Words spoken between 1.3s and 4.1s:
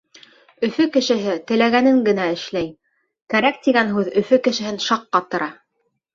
теләгәнен генә эшләй. Кәрәк тигән